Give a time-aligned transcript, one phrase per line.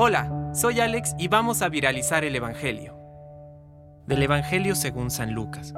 [0.00, 2.96] Hola, soy Alex y vamos a viralizar el Evangelio.
[4.06, 5.74] Del Evangelio según San Lucas.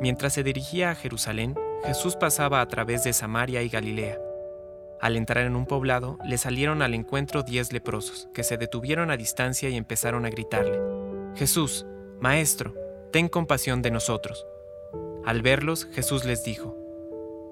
[0.00, 4.20] Mientras se dirigía a Jerusalén, Jesús pasaba a través de Samaria y Galilea.
[5.00, 9.16] Al entrar en un poblado, le salieron al encuentro diez leprosos, que se detuvieron a
[9.16, 10.80] distancia y empezaron a gritarle,
[11.34, 11.84] Jesús,
[12.20, 12.74] Maestro,
[13.10, 14.46] ten compasión de nosotros.
[15.26, 16.76] Al verlos, Jesús les dijo,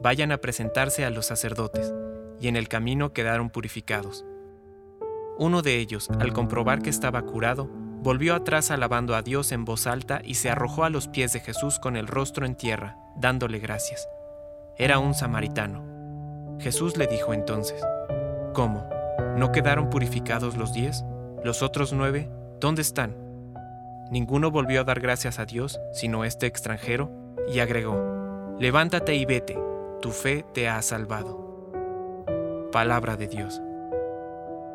[0.00, 1.94] Vayan a presentarse a los sacerdotes,
[2.40, 4.24] y en el camino quedaron purificados.
[5.38, 7.70] Uno de ellos, al comprobar que estaba curado,
[8.02, 11.38] volvió atrás alabando a Dios en voz alta y se arrojó a los pies de
[11.38, 14.08] Jesús con el rostro en tierra, dándole gracias.
[14.76, 16.56] Era un samaritano.
[16.58, 17.80] Jesús le dijo entonces,
[18.52, 18.88] ¿Cómo?
[19.36, 21.04] ¿No quedaron purificados los diez?
[21.44, 22.28] ¿Los otros nueve?
[22.58, 23.16] ¿Dónde están?
[24.10, 27.12] Ninguno volvió a dar gracias a Dios, sino este extranjero,
[27.52, 29.56] y agregó, Levántate y vete,
[30.02, 31.70] tu fe te ha salvado.
[32.72, 33.62] Palabra de Dios.